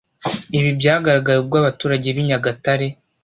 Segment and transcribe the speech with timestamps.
[0.57, 2.87] Ibi byagaragaye ubwo abaturage b’i Nyagatare